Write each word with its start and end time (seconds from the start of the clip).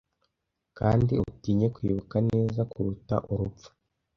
kandi 0.77 1.13
utinye 1.31 1.67
kwibuka 1.75 2.17
neza 2.31 2.61
kuruta 2.71 3.15
urupfu 3.31 3.67